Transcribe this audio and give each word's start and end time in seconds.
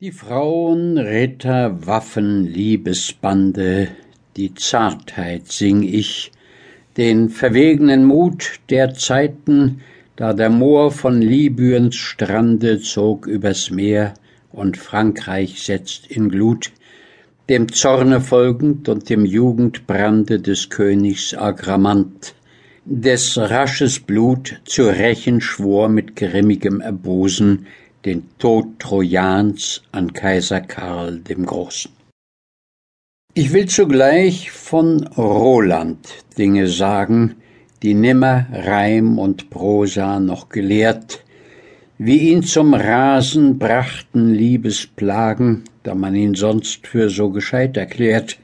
Die 0.00 0.12
Frauen, 0.12 0.96
Ritter, 0.96 1.84
Waffen, 1.84 2.46
Liebesbande, 2.46 3.88
die 4.36 4.54
Zartheit 4.54 5.48
sing 5.48 5.82
ich, 5.82 6.30
den 6.96 7.30
verwegenen 7.30 8.04
Mut 8.04 8.60
der 8.70 8.94
Zeiten, 8.94 9.80
da 10.14 10.34
der 10.34 10.50
Moor 10.50 10.92
von 10.92 11.20
Libyens 11.20 11.96
Strande 11.96 12.78
zog 12.78 13.26
übers 13.26 13.72
Meer 13.72 14.14
und 14.52 14.76
Frankreich 14.76 15.64
setzt 15.64 16.06
in 16.08 16.28
Glut, 16.28 16.70
dem 17.48 17.72
Zorne 17.72 18.20
folgend 18.20 18.88
und 18.88 19.10
dem 19.10 19.24
Jugendbrande 19.24 20.38
des 20.38 20.70
Königs 20.70 21.34
Agramant, 21.34 22.36
des 22.84 23.36
rasches 23.36 23.98
Blut 23.98 24.60
zu 24.64 24.84
rächen 24.84 25.40
schwor 25.40 25.88
mit 25.88 26.14
grimmigem 26.14 26.80
Erbosen, 26.80 27.66
den 28.04 28.28
Tod 28.38 28.78
Trojans 28.78 29.82
an 29.92 30.12
Kaiser 30.12 30.60
Karl 30.60 31.18
dem 31.20 31.44
Großen. 31.46 31.90
Ich 33.34 33.52
will 33.52 33.66
zugleich 33.66 34.50
von 34.50 35.06
Roland 35.16 36.08
Dinge 36.36 36.66
sagen, 36.68 37.36
die 37.82 37.94
nimmer 37.94 38.46
Reim 38.52 39.18
und 39.18 39.50
Prosa 39.50 40.18
noch 40.18 40.48
gelehrt, 40.48 41.24
wie 41.98 42.30
ihn 42.30 42.42
zum 42.42 42.74
Rasen 42.74 43.58
brachten 43.58 44.32
Liebesplagen, 44.32 45.64
da 45.82 45.94
man 45.94 46.14
ihn 46.14 46.34
sonst 46.34 46.86
für 46.86 47.10
so 47.10 47.30
gescheit 47.30 47.76
erklärt, 47.76 48.38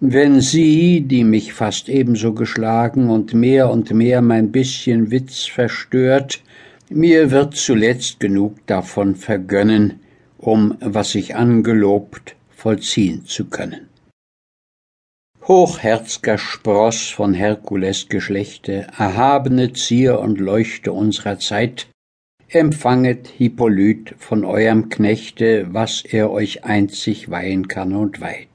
wenn 0.00 0.40
sie, 0.40 1.02
die 1.02 1.22
mich 1.22 1.52
fast 1.52 1.88
ebenso 1.88 2.32
geschlagen 2.32 3.08
und 3.08 3.34
mehr 3.34 3.70
und 3.70 3.92
mehr 3.92 4.20
mein 4.20 4.50
bisschen 4.50 5.12
Witz 5.12 5.46
verstört, 5.46 6.42
mir 6.94 7.30
wird 7.30 7.56
zuletzt 7.56 8.20
genug 8.20 8.66
davon 8.66 9.16
vergönnen, 9.16 10.00
um 10.38 10.76
was 10.80 11.14
ich 11.14 11.36
angelobt 11.36 12.36
vollziehen 12.50 13.24
zu 13.26 13.46
können. 13.46 13.88
Hochherzger 15.46 16.38
Spross 16.38 17.08
von 17.08 17.34
Herkules 17.34 18.08
Geschlechte, 18.08 18.86
erhabene 18.96 19.72
Zier 19.72 20.20
und 20.20 20.38
Leuchte 20.38 20.92
unserer 20.92 21.38
Zeit, 21.40 21.88
empfanget 22.48 23.26
Hippolyt 23.26 24.14
von 24.18 24.44
eurem 24.44 24.88
Knechte, 24.88 25.66
was 25.70 26.04
er 26.04 26.30
euch 26.30 26.64
einzig 26.64 27.30
weihen 27.30 27.66
kann 27.66 27.94
und 27.94 28.20
weit. 28.20 28.48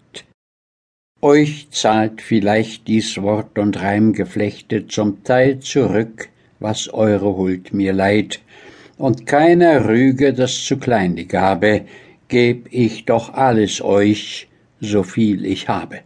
Euch 1.22 1.68
zahlt 1.72 2.22
vielleicht 2.22 2.88
dies 2.88 3.22
Wort 3.22 3.58
und 3.58 3.82
Reimgeflechte 3.82 4.88
zum 4.88 5.24
Teil 5.24 5.60
zurück, 5.60 6.30
was 6.60 6.94
eure 6.94 7.36
Huld 7.38 7.74
mir 7.74 7.94
leiht, 7.94 8.42
und 8.98 9.26
keiner 9.26 9.88
rüge 9.88 10.34
das 10.34 10.66
zu 10.66 10.78
klein 10.78 11.16
die 11.16 11.28
Gabe, 11.28 11.86
geb 12.28 12.68
ich 12.72 13.06
doch 13.06 13.34
alles 13.34 13.82
euch, 13.82 14.48
so 14.80 15.04
viel 15.04 15.46
ich 15.46 15.70
habe. 15.70 16.00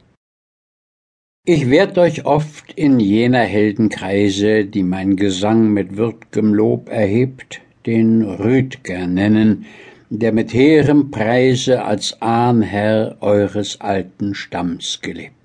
Ich 1.45 1.69
werd 1.69 1.97
euch 1.97 2.25
oft 2.25 2.71
in 2.73 2.99
jener 2.99 3.43
Heldenkreise, 3.43 4.65
die 4.65 4.83
mein 4.83 5.15
Gesang 5.15 5.69
mit 5.73 5.93
würd'gem 5.93 6.53
Lob 6.53 6.89
erhebt, 6.89 7.61
den 7.87 8.21
Rüdger 8.21 9.07
nennen, 9.07 9.65
der 10.09 10.33
mit 10.33 10.53
hehrem 10.53 11.09
Preise 11.09 11.83
als 11.83 12.21
Ahnherr 12.21 13.17
eures 13.21 13.81
alten 13.81 14.35
Stamms 14.35 14.99
gelebt 15.01 15.40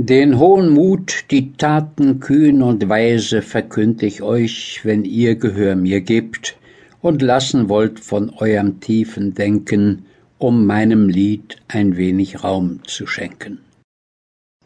den 0.00 0.38
hohen 0.38 0.68
Mut, 0.68 1.24
die 1.32 1.54
Taten 1.54 2.20
kühn 2.20 2.62
und 2.62 2.88
weise 2.88 3.42
verkünd 3.42 4.00
ich 4.04 4.22
euch, 4.22 4.82
wenn 4.84 5.04
ihr 5.04 5.34
Gehör 5.34 5.74
mir 5.74 6.02
gebt 6.02 6.56
und 7.02 7.20
lassen 7.20 7.68
wollt 7.68 7.98
von 7.98 8.30
eurem 8.30 8.78
tiefen 8.78 9.34
Denken, 9.34 10.04
um 10.38 10.66
meinem 10.66 11.08
Lied 11.08 11.56
ein 11.66 11.96
wenig 11.96 12.44
Raum 12.44 12.78
zu 12.86 13.08
schenken. 13.08 13.58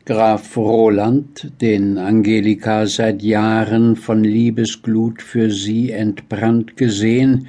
Graf 0.05 0.55
Roland, 0.55 1.51
den 1.63 1.97
Angelika 1.97 2.87
seit 2.87 3.23
Jahren 3.23 3.97
von 3.97 4.23
Liebesglut 4.25 5.23
für 5.23 5.51
sie 5.51 5.93
entbrannt 5.93 6.77
gesehen 6.77 7.47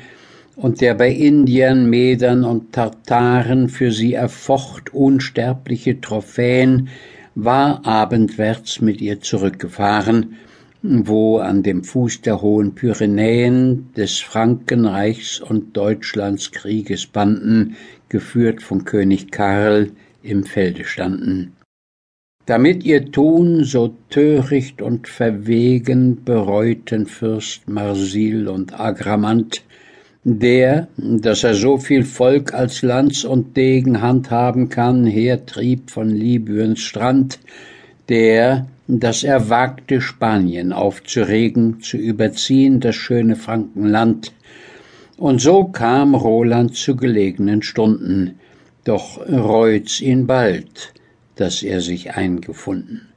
und 0.55 0.79
der 0.79 0.93
bei 0.93 1.09
Indiern, 1.09 1.89
Medern 1.89 2.45
und 2.45 2.71
Tartaren 2.71 3.67
für 3.67 3.91
sie 3.91 4.13
erfocht 4.13 4.93
unsterbliche 4.93 5.99
Trophäen, 5.99 6.87
war 7.35 7.85
abendwärts 7.85 8.81
mit 8.81 9.01
ihr 9.01 9.21
zurückgefahren, 9.21 10.35
wo 10.81 11.37
an 11.37 11.63
dem 11.63 11.83
Fuß 11.83 12.21
der 12.21 12.41
hohen 12.41 12.75
Pyrenäen 12.75 13.93
des 13.95 14.19
Frankenreichs 14.19 15.39
und 15.39 15.75
Deutschlands 15.77 16.51
Kriegesbanden, 16.51 17.77
geführt 18.09 18.61
von 18.61 18.83
König 18.83 19.31
Karl, 19.31 19.91
im 20.21 20.43
Felde 20.43 20.85
standen. 20.85 21.53
Damit 22.45 22.83
ihr 22.83 23.09
Tun 23.11 23.63
so 23.63 23.95
töricht 24.09 24.81
und 24.81 25.07
verwegen 25.07 26.25
bereuten 26.25 27.05
Fürst 27.05 27.69
Marsil 27.69 28.49
und 28.49 28.77
Agramant, 28.77 29.63
der, 30.23 30.87
dass 30.97 31.43
er 31.43 31.53
so 31.53 31.77
viel 31.77 32.03
Volk 32.03 32.53
als 32.53 32.81
Lanz 32.81 33.23
und 33.23 33.57
Degen 33.57 34.01
handhaben 34.01 34.69
kann, 34.69 35.05
hertrieb 35.05 35.91
von 35.91 36.09
Libyens 36.09 36.79
Strand, 36.79 37.39
der, 38.09 38.67
dass 38.87 39.23
er 39.23 39.49
wagte, 39.49 40.01
Spanien 40.01 40.71
aufzuregen, 40.71 41.81
zu 41.81 41.97
überziehen 41.97 42.79
das 42.79 42.95
schöne 42.95 43.35
Frankenland. 43.35 44.33
Und 45.17 45.41
so 45.41 45.65
kam 45.65 46.15
Roland 46.15 46.75
zu 46.75 46.95
gelegenen 46.95 47.61
Stunden, 47.61 48.39
doch 48.85 49.19
reut's 49.27 50.01
ihn 50.01 50.27
bald, 50.27 50.93
dass 51.35 51.63
er 51.63 51.81
sich 51.81 52.15
eingefunden 52.15 53.12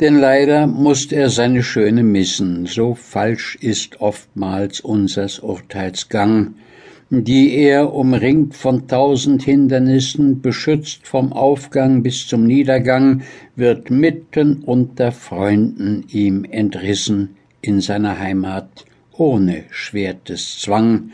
denn 0.00 0.16
leider 0.16 0.66
musst 0.66 1.12
er 1.12 1.28
seine 1.28 1.62
Schöne 1.62 2.02
missen, 2.02 2.66
so 2.66 2.94
falsch 2.94 3.56
ist 3.60 4.00
oftmals 4.00 4.80
unsers 4.80 5.38
Urteilsgang, 5.40 6.54
die 7.10 7.54
er, 7.56 7.92
umringt 7.92 8.54
von 8.54 8.86
tausend 8.86 9.42
Hindernissen, 9.42 10.40
beschützt 10.40 11.06
vom 11.06 11.32
Aufgang 11.32 12.02
bis 12.02 12.26
zum 12.26 12.46
Niedergang, 12.46 13.22
wird 13.56 13.90
mitten 13.90 14.62
unter 14.64 15.10
Freunden 15.12 16.04
ihm 16.08 16.44
entrissen 16.44 17.36
in 17.60 17.80
seiner 17.80 18.18
Heimat 18.18 18.86
ohne 19.12 19.64
Schwerteszwang. 19.70 21.10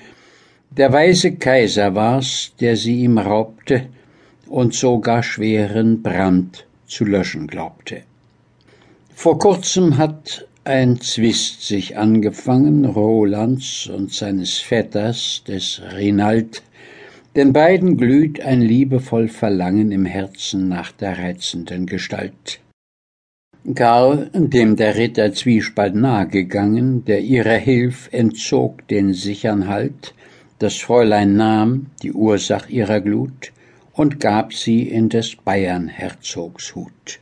Der 0.71 0.93
weise 0.93 1.37
Kaiser 1.37 1.95
war's, 1.95 2.53
der 2.61 2.77
sie 2.77 3.01
ihm 3.01 3.19
raubte 3.19 3.87
und 4.47 4.75
sogar 4.75 5.23
schweren 5.23 6.03
Brand 6.03 6.67
zu 6.87 7.05
löschen 7.05 7.47
glaubte. 7.47 8.03
Vor 9.19 9.39
kurzem 9.39 9.97
hat 9.97 10.47
ein 10.65 11.01
Zwist 11.01 11.67
sich 11.67 11.97
angefangen, 11.97 12.85
Rolands 12.85 13.87
und 13.87 14.13
seines 14.13 14.59
Vetters, 14.59 15.43
des 15.49 15.81
Rinald, 15.97 16.63
denn 17.35 17.55
beiden 17.55 17.97
glüht 17.97 18.43
ein 18.43 18.61
liebevoll 18.61 19.29
Verlangen 19.29 19.91
im 19.91 20.05
Herzen 20.05 20.69
nach 20.69 20.93
der 20.93 21.19
reizenden 21.19 21.87
Gestalt. 21.87 22.61
Karl, 23.75 24.31
dem 24.35 24.77
der 24.77 24.97
Ritter 24.97 25.33
Zwiespalt 25.33 25.95
nahegegangen, 25.95 27.07
der 27.07 27.21
ihrer 27.21 27.57
Hilf 27.57 28.11
entzog 28.13 28.87
den 28.89 29.15
sichern 29.15 29.67
Halt, 29.67 30.15
das 30.59 30.77
Fräulein 30.77 31.37
nahm, 31.37 31.87
die 32.03 32.13
Ursach 32.13 32.69
ihrer 32.69 33.01
Glut, 33.01 33.51
und 33.95 34.21
gab 34.21 34.53
sie 34.53 34.83
in 34.83 35.09
des 35.09 35.37
Bayernherzogs 35.37 36.75
Hut. 36.75 37.19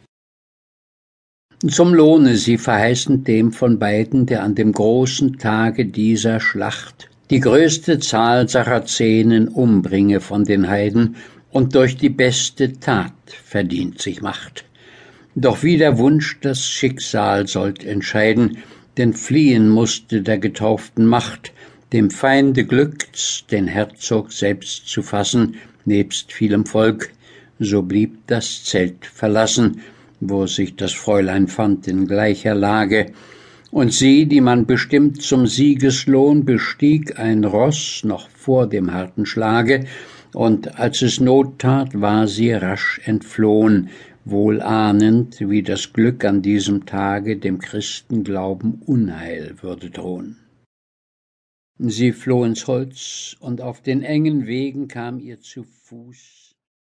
Zum 1.67 1.95
Lohne 1.95 2.37
sie 2.37 2.59
verheißen 2.59 3.25
dem 3.25 3.51
von 3.51 3.79
beiden, 3.79 4.27
der 4.27 4.43
an 4.43 4.55
dem 4.55 4.73
großen 4.73 5.39
Tage 5.39 5.87
dieser 5.87 6.39
Schlacht 6.39 7.09
die 7.31 7.41
größte 7.41 8.01
Zahl 8.01 8.51
Sarazenen 8.51 9.49
umbringe 9.49 10.21
von 10.21 10.45
den 10.45 10.69
Heiden 10.69 11.16
und 11.51 11.75
durch 11.75 11.97
die 11.97 12.11
beste 12.11 12.78
Tat 12.78 13.15
verdient 13.45 14.03
sich 14.03 14.21
macht. 14.21 14.66
Doch 15.34 15.63
wie 15.63 15.78
der 15.78 15.97
Wunsch 15.97 16.39
das 16.43 16.61
Schicksal 16.61 17.47
sollt 17.47 17.83
entscheiden, 17.83 18.59
denn 18.99 19.15
fliehen 19.15 19.71
musste 19.71 20.21
der 20.21 20.37
getauften 20.37 21.07
Macht, 21.07 21.53
dem 21.95 22.10
Feinde 22.10 22.67
glückt's, 22.67 23.45
den 23.51 23.69
Herzog 23.69 24.33
selbst 24.33 24.87
zu 24.87 25.03
fassen, 25.03 25.57
nebst 25.87 26.31
vielem 26.31 26.67
Volk, 26.67 27.10
so 27.59 27.81
blieb 27.81 28.19
das 28.27 28.65
Zelt 28.65 29.07
verlassen, 29.07 29.81
wo 30.21 30.47
sich 30.47 30.77
das 30.77 30.93
Fräulein 30.93 31.49
fand 31.49 31.89
in 31.89 32.07
gleicher 32.07 32.55
Lage, 32.55 33.13
und 33.71 33.93
sie, 33.93 34.27
die 34.27 34.41
man 34.41 34.66
bestimmt 34.66 35.21
zum 35.21 35.49
Siegeslohn, 35.49 36.45
bestieg 36.45 37.19
ein 37.19 37.43
Ross 37.45 38.03
noch 38.05 38.28
vor 38.31 38.69
dem 38.69 38.93
harten 38.93 39.27
Schlage, 39.27 39.87
und 40.33 40.78
als 40.78 41.03
es 41.03 41.21
Not 41.21 41.59
tat, 41.59 42.01
war 42.01 42.28
sie 42.28 42.53
rasch 42.53 43.01
entflohn, 43.05 43.91
wohl 44.25 44.63
ahnend, 44.63 45.39
wie 45.41 45.63
das 45.63 45.93
Glück 45.93 46.25
an 46.25 46.41
diesem 46.41 46.87
Tage 46.87 47.37
dem 47.37 47.59
Christenglauben 47.59 48.83
Unheil 48.87 49.57
würde 49.60 49.91
drohen. 49.91 50.37
Sie 51.78 52.13
floh 52.13 52.45
ins 52.45 52.67
Holz, 52.69 53.37
und 53.41 53.60
auf 53.60 53.83
den 53.83 54.03
engen 54.03 54.47
Wegen 54.47 54.87
kam 54.87 55.19
ihr 55.19 55.41
zu 55.41 55.65
Fuß 55.65 56.53